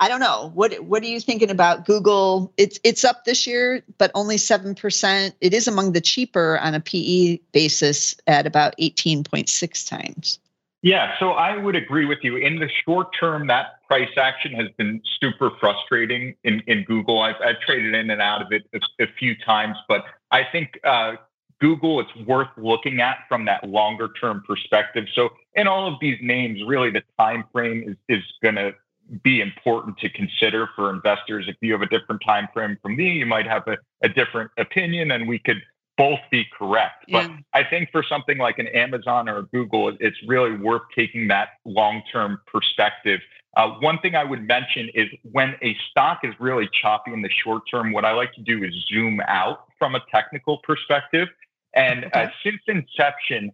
[0.00, 0.52] I don't know.
[0.54, 2.52] What what are you thinking about Google?
[2.56, 5.32] It's it's up this year, but only 7%.
[5.40, 10.38] It is among the cheaper on a PE basis at about 18.6 times.
[10.82, 12.36] Yeah, so I would agree with you.
[12.36, 17.20] In the short term, that price action has been super frustrating in, in Google.
[17.20, 20.78] I've, I've traded in and out of it a, a few times, but I think
[20.84, 21.14] uh,
[21.60, 25.06] Google, it's worth looking at from that longer term perspective.
[25.14, 28.72] So in all of these names, really the time frame is, is going to
[29.22, 31.46] be important to consider for investors.
[31.48, 34.50] If you have a different time frame from me, you might have a, a different
[34.58, 35.62] opinion, and we could
[35.96, 37.04] both be correct.
[37.08, 37.26] Yeah.
[37.26, 41.28] But I think for something like an Amazon or a Google, it's really worth taking
[41.28, 43.20] that long term perspective.
[43.56, 47.30] Uh, one thing I would mention is when a stock is really choppy in the
[47.42, 51.28] short term, what I like to do is zoom out from a technical perspective.
[51.74, 52.22] And uh, okay.
[52.24, 53.50] uh, since inception,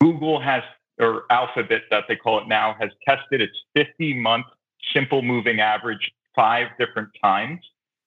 [0.00, 0.62] Google has,
[1.00, 4.46] or Alphabet that they call it now, has tested its 50 month
[4.92, 7.60] simple moving average five different times,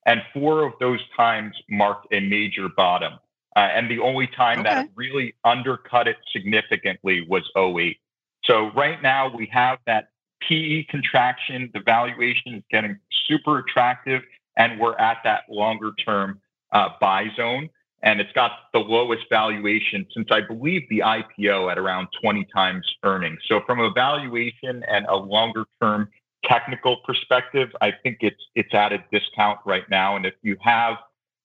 [0.06, 3.14] and four of those times marked a major bottom.
[3.56, 4.70] Uh, and the only time okay.
[4.70, 7.98] that really undercut it significantly was 08.
[8.44, 10.10] So right now we have that
[10.48, 11.70] PE contraction.
[11.74, 14.22] The valuation is getting super attractive,
[14.58, 16.40] and we're at that longer term
[16.72, 17.70] uh, buy zone.
[18.04, 22.86] And it's got the lowest valuation since I believe the IPO at around 20 times
[23.04, 23.40] earnings.
[23.48, 26.10] So from a valuation and a longer term
[26.44, 30.16] technical perspective, I think it's it's at a discount right now.
[30.16, 30.98] And if you have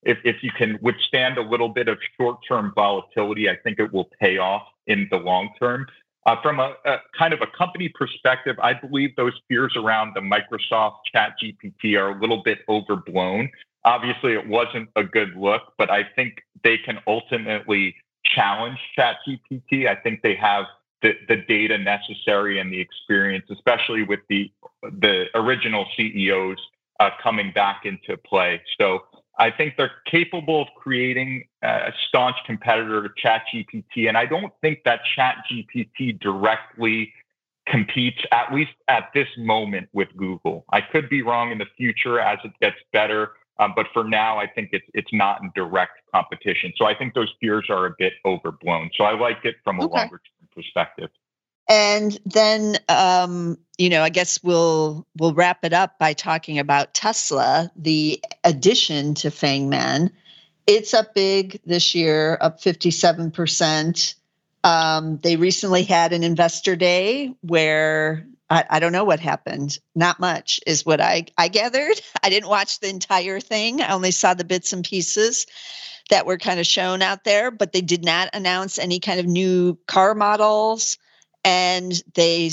[0.03, 4.11] if, if you can withstand a little bit of short-term volatility, I think it will
[4.21, 5.87] pay off in the long term.
[6.27, 10.21] Uh, from a, a, kind of a company perspective, I believe those fears around the
[10.21, 13.51] Microsoft ChatGPT are a little bit overblown.
[13.85, 19.89] Obviously, it wasn't a good look, but I think they can ultimately challenge Chat GPT.
[19.89, 20.67] I think they have
[21.03, 24.51] the, the data necessary and the experience, especially with the
[25.01, 26.59] the original CEOs
[26.99, 28.61] uh, coming back into play.
[28.81, 29.01] So
[29.39, 34.81] I think they're capable of creating a staunch competitor to ChatGPT, and I don't think
[34.85, 37.13] that ChatGPT directly
[37.67, 40.65] competes, at least at this moment, with Google.
[40.73, 44.39] I could be wrong in the future as it gets better, um, but for now,
[44.39, 46.73] I think it's it's not in direct competition.
[46.77, 48.91] So I think those fears are a bit overblown.
[48.97, 49.99] So I like it from a okay.
[49.99, 51.11] longer term perspective.
[51.69, 56.93] And then, um, you know, I guess we'll we'll wrap it up by talking about
[56.93, 60.11] Tesla, the addition to Fangman.
[60.67, 64.17] It's up big this year, up fifty seven percent.
[64.65, 69.79] Um, they recently had an investor day where I, I, don't know what happened.
[69.95, 72.01] Not much is what I, I gathered.
[72.23, 73.81] I didn't watch the entire thing.
[73.81, 75.47] I only saw the bits and pieces
[76.11, 79.27] that were kind of shown out there, but they did not announce any kind of
[79.27, 80.99] new car models
[81.45, 82.51] and they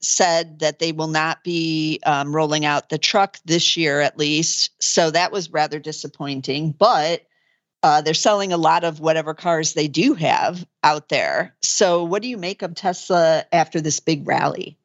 [0.00, 4.70] said that they will not be um, rolling out the truck this year at least
[4.80, 7.26] so that was rather disappointing but
[7.82, 12.22] uh, they're selling a lot of whatever cars they do have out there so what
[12.22, 14.78] do you make of tesla after this big rally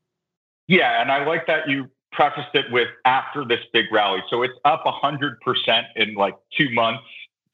[0.68, 4.58] yeah and i like that you prefaced it with after this big rally so it's
[4.64, 5.36] up 100%
[5.98, 7.04] in like two months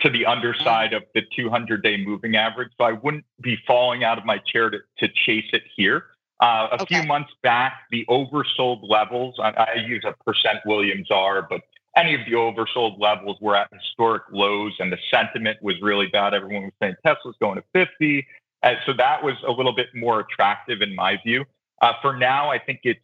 [0.01, 2.69] to the underside of the 200 day moving average.
[2.77, 6.05] So I wouldn't be falling out of my chair to, to chase it here.
[6.41, 6.99] Uh, a okay.
[6.99, 11.61] few months back, the oversold levels, I, I, use a percent Williams R, but
[11.95, 16.33] any of the oversold levels were at historic lows and the sentiment was really bad.
[16.33, 18.25] Everyone was saying Tesla's going to 50.
[18.63, 21.45] And so that was a little bit more attractive in my view.
[21.81, 22.99] Uh, for now, I think it's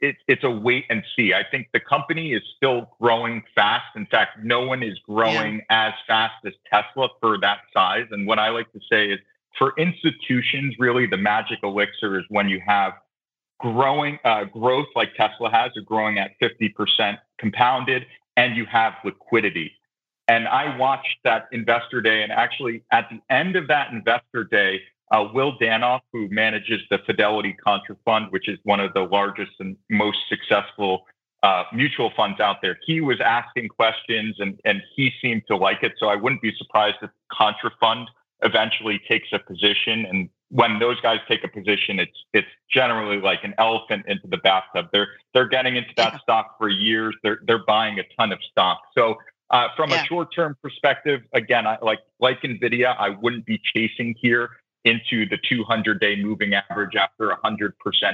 [0.00, 1.32] it, it's a wait and see.
[1.32, 3.96] I think the company is still growing fast.
[3.96, 5.88] In fact, no one is growing yeah.
[5.88, 8.06] as fast as Tesla for that size.
[8.10, 9.20] And what I like to say is
[9.58, 12.92] for institutions, really the magic elixir is when you have
[13.58, 18.04] growing uh, growth like Tesla has, or growing at 50% compounded,
[18.36, 19.72] and you have liquidity.
[20.28, 24.82] And I watched that investor day, and actually at the end of that investor day,
[25.12, 29.76] uh, Will Danoff, who manages the Fidelity Contrafund, which is one of the largest and
[29.90, 31.06] most successful
[31.42, 35.82] uh, mutual funds out there, he was asking questions and, and he seemed to like
[35.82, 35.92] it.
[35.98, 38.06] So I wouldn't be surprised if Contrafund
[38.42, 40.06] eventually takes a position.
[40.06, 44.38] And when those guys take a position, it's it's generally like an elephant into the
[44.38, 44.86] bathtub.
[44.92, 47.14] They're they're getting into that stock for years.
[47.22, 48.80] They're they're buying a ton of stock.
[48.96, 49.16] So
[49.50, 50.02] uh, from yeah.
[50.02, 54.50] a short term perspective, again, I like like Nvidia, I wouldn't be chasing here
[54.86, 57.72] into the 200 day moving average after a 100%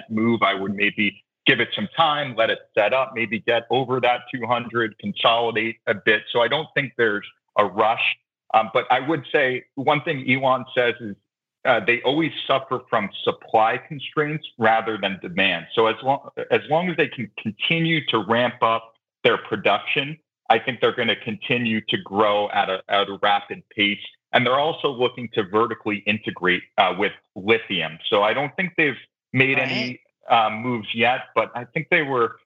[0.08, 0.42] move.
[0.42, 4.22] I would maybe give it some time, let it set up, maybe get over that
[4.34, 6.22] 200, consolidate a bit.
[6.32, 7.26] So I don't think there's
[7.58, 8.16] a rush.
[8.54, 11.16] Um, but I would say one thing Elon says is
[11.64, 15.66] uh, they always suffer from supply constraints rather than demand.
[15.74, 20.18] So as long as long as they can continue to ramp up their production,
[20.50, 23.98] I think they're going to continue to grow at a at a rapid pace.
[24.32, 27.98] And they're also looking to vertically integrate uh, with lithium.
[28.08, 28.96] So I don't think they've
[29.32, 29.70] made right.
[29.70, 32.36] any um, moves yet, but I think they were.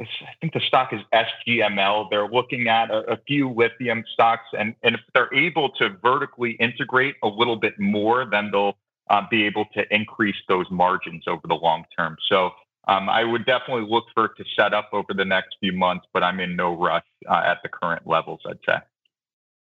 [0.00, 2.08] I think the stock is SGML.
[2.10, 6.52] They're looking at a, a few lithium stocks, and, and if they're able to vertically
[6.52, 8.76] integrate a little bit more, then they'll
[9.10, 12.16] uh, be able to increase those margins over the long term.
[12.28, 12.50] So
[12.88, 16.06] um, I would definitely look for it to set up over the next few months,
[16.12, 18.78] but I'm in no rush uh, at the current levels, I'd say.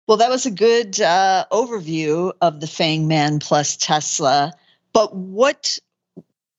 [0.07, 4.53] Well, that was a good uh, overview of the Fang Man plus Tesla.
[4.93, 5.79] But what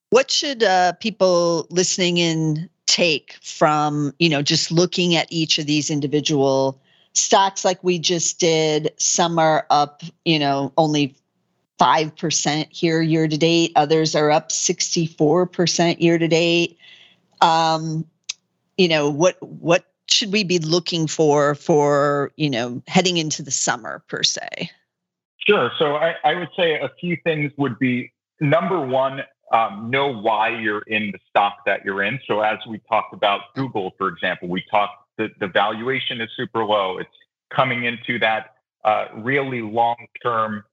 [0.09, 5.65] what should uh, people listening in take from you know just looking at each of
[5.65, 6.81] these individual
[7.13, 8.93] stocks like we just did?
[8.97, 11.15] Some are up, you know, only
[11.79, 13.71] 5% here year to date.
[13.75, 16.77] Others are up 64% year to date.
[17.39, 18.05] Um,
[18.77, 23.51] you know, what what should we be looking for for you know heading into the
[23.51, 24.69] summer per se?
[25.47, 25.71] Sure.
[25.79, 29.21] So I, I would say a few things would be number one,
[29.53, 32.19] um, know why you're in the stock that you're in.
[32.27, 36.65] So as we talked about Google, for example, we talked the, the valuation is super
[36.65, 36.97] low.
[36.97, 37.09] It's
[37.49, 40.63] coming into that uh, really long-term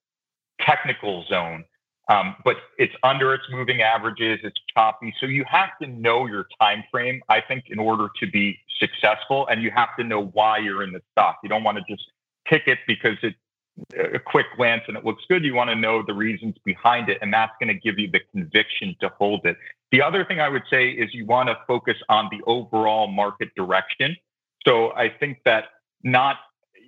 [0.61, 1.65] technical zone.
[2.09, 4.41] Um, but it's under its moving averages.
[4.43, 7.23] It's choppy, so you have to know your time frame.
[7.31, 10.93] I think in order to be successful, and you have to know why you're in
[10.93, 11.39] the stock.
[11.43, 12.05] You don't want to just
[12.45, 13.35] pick it because it
[14.15, 15.45] a quick glance and it looks good.
[15.45, 18.21] You want to know the reasons behind it, and that's going to give you the
[18.33, 19.57] conviction to hold it.
[19.91, 23.51] The other thing I would say is you want to focus on the overall market
[23.57, 24.17] direction.
[24.67, 25.65] So I think that
[26.03, 26.37] not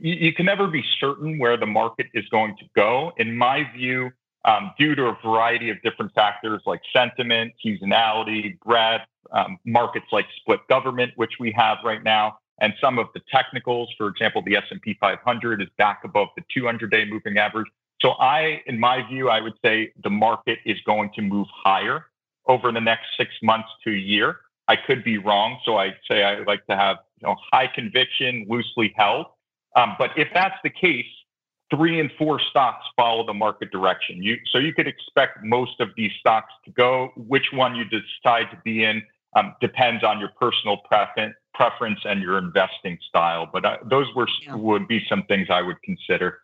[0.00, 3.12] you, you can never be certain where the market is going to go.
[3.16, 4.10] In my view,
[4.46, 10.26] um, due to a variety of different factors like sentiment, seasonality, breadth, um, markets like
[10.36, 14.56] split government, which we have right now, and some of the technicals, for example, the
[14.56, 17.66] S&P 500 is back above the 200-day moving average.
[18.00, 22.06] So I, in my view, I would say the market is going to move higher
[22.46, 24.36] over the next six months to a year.
[24.68, 28.46] I could be wrong, so I say I like to have you know, high conviction,
[28.48, 29.26] loosely held.
[29.74, 31.06] Um, but if that's the case,
[31.70, 34.22] three and four stocks follow the market direction.
[34.22, 37.12] You, so you could expect most of these stocks to go.
[37.16, 39.02] Which one you decide to be in
[39.34, 43.48] um, depends on your personal preference, preference and your investing style.
[43.52, 44.54] But uh, those were yeah.
[44.54, 46.40] would be some things I would consider.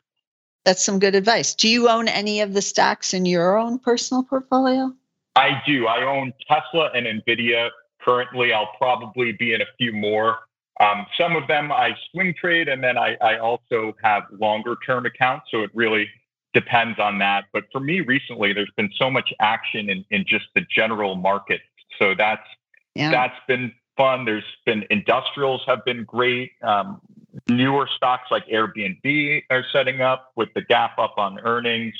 [0.64, 1.54] That's some good advice.
[1.54, 4.92] Do you own any of the stocks in your own personal portfolio?
[5.34, 5.86] I do.
[5.86, 7.70] I own Tesla and Nvidia
[8.00, 8.52] currently.
[8.52, 10.38] I'll probably be in a few more.
[10.80, 15.06] Um, some of them I swing trade, and then I, I also have longer term
[15.06, 15.46] accounts.
[15.50, 16.08] So it really
[16.54, 17.44] depends on that.
[17.52, 21.60] But for me, recently, there's been so much action in, in just the general market.
[21.98, 22.46] So that's
[22.94, 23.10] yeah.
[23.10, 24.24] that's been fun.
[24.24, 26.52] There's been industrials have been great.
[26.62, 27.00] Um,
[27.48, 31.94] newer stocks like Airbnb are setting up with the gap up on earnings.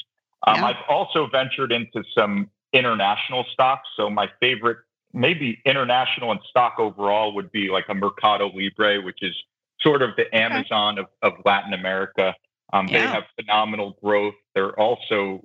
[0.46, 0.66] Um, yeah.
[0.66, 3.88] I've also ventured into some international stocks.
[3.96, 4.78] So my favorite,
[5.12, 9.34] maybe international and stock overall, would be like a Mercado Libre, which is
[9.80, 12.34] sort of the Amazon of, of Latin America.
[12.72, 13.06] Um, yeah.
[13.06, 14.34] They have phenomenal growth.
[14.54, 15.42] They're also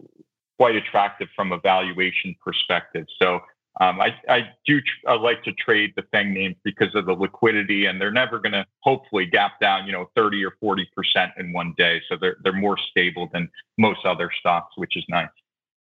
[0.57, 3.05] quite attractive from a valuation perspective.
[3.21, 3.41] So
[3.79, 7.13] um, I, I do tr- I like to trade the FANG names because of the
[7.13, 11.31] liquidity, and they're never going to hopefully gap down, you know, 30 or 40 percent
[11.37, 12.01] in one day.
[12.09, 15.29] So they're they're more stable than most other stocks, which is nice.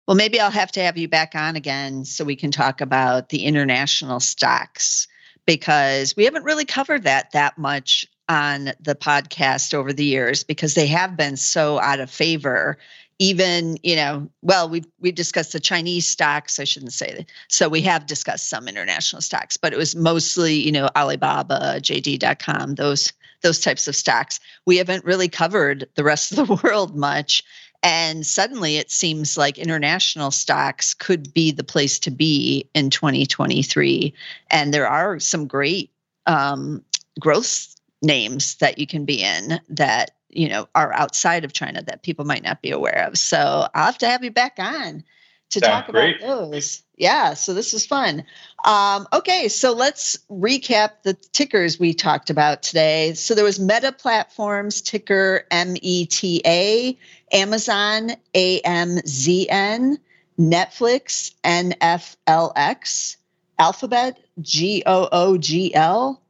[0.06, 3.30] Well, maybe I'll have to have you back on again so we can talk about
[3.30, 5.08] the international stocks
[5.46, 10.74] because we haven't really covered that that much on the podcast over the years because
[10.74, 12.78] they have been so out of favor.
[13.20, 17.30] Even you know well we we discussed the chinese stocks i shouldn't say that.
[17.46, 22.74] So we have discussed some international stocks but it was mostly you know alibaba jd.com
[22.74, 23.12] those
[23.44, 24.40] those types of stocks.
[24.66, 27.44] We haven't really covered the rest of the world much
[27.84, 34.12] and suddenly it seems like international stocks could be the place to be in 2023
[34.50, 35.92] and there are some great
[36.26, 36.82] um,
[37.20, 42.02] growth names that you can be in that you know are outside of China that
[42.02, 43.16] people might not be aware of.
[43.16, 45.04] So I'll have to have you back on
[45.50, 46.16] to Sounds talk great.
[46.16, 46.82] about those.
[46.96, 48.24] Yeah, so this is fun.
[48.64, 53.14] Um, okay, so let's recap the tickers we talked about today.
[53.14, 56.96] So there was Meta Platforms ticker META,
[57.34, 59.98] Amazon AMZN,
[60.38, 63.16] Netflix NFLX,
[63.58, 66.20] Alphabet GOOGL,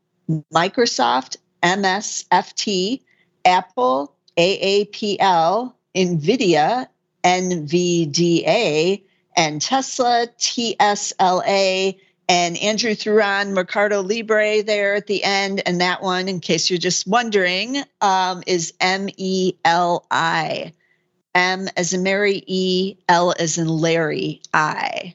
[0.53, 3.01] Microsoft MSFT,
[3.45, 6.87] Apple, AAPL, NVIDIA,
[7.23, 9.03] NVDA,
[9.37, 11.99] and Tesla, TSLA,
[12.29, 15.63] and Andrew threw on Mercado Libre there at the end.
[15.67, 20.73] And that one, in case you're just wondering, um, is M E L I.
[21.35, 25.15] M as in Mary, E, L as in Larry, I.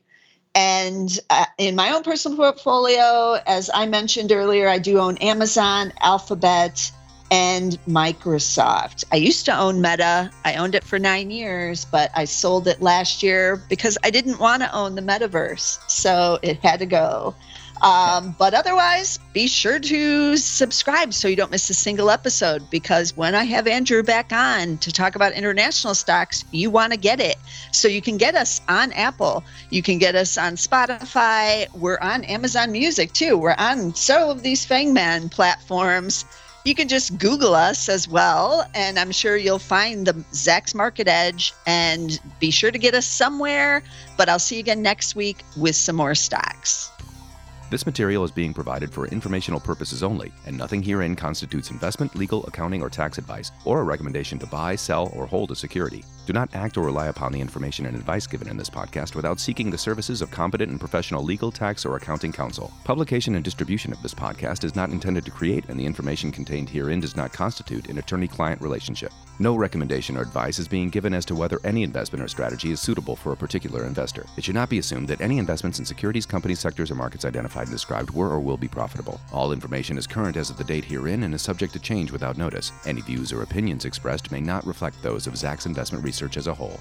[0.56, 5.94] And uh, in my own personal portfolio, as I mentioned earlier, I do own Amazon,
[6.00, 6.92] Alphabet,
[7.32, 9.06] and Microsoft.
[9.12, 10.32] I used to own Meta.
[10.46, 14.40] I owned it for nine years, but I sold it last year because I didn't
[14.40, 15.80] want to own the metaverse.
[15.90, 17.36] So it had to go.
[17.82, 23.16] Um, but otherwise, be sure to subscribe so you don't miss a single episode because
[23.16, 27.22] when I have Andrew back on to talk about international stocks, you want to get
[27.22, 27.38] it.
[27.72, 32.26] So you can get us on Apple, you can get us on Spotify, we're on
[32.26, 33.38] Amazon Music too.
[33.38, 36.26] We're on several of these Fangman platforms.
[36.66, 41.08] You can just Google us as well, and I'm sure you'll find the Zacks Market
[41.08, 43.82] Edge and be sure to get us somewhere.
[44.18, 46.92] But I'll see you again next week with some more stocks.
[47.70, 52.44] This material is being provided for informational purposes only, and nothing herein constitutes investment, legal,
[52.48, 56.04] accounting, or tax advice, or a recommendation to buy, sell, or hold a security.
[56.26, 59.40] Do not act or rely upon the information and advice given in this podcast without
[59.40, 62.72] seeking the services of competent and professional legal, tax, or accounting counsel.
[62.86, 66.72] Publication and distribution of this podcast is not intended to create, and the information contained
[66.72, 69.12] herein does not constitute an attorney client relationship.
[69.42, 72.82] No recommendation or advice is being given as to whether any investment or strategy is
[72.82, 74.26] suitable for a particular investor.
[74.36, 77.68] It should not be assumed that any investments in securities, companies, sectors, or markets identified
[77.68, 79.22] and described were or will be profitable.
[79.32, 82.38] All information is current as of the date herein and is subject to change without
[82.38, 82.74] notice.
[82.86, 86.54] Any views or opinions expressed may not reflect those of Zacks Investment Research as a
[86.54, 86.78] whole.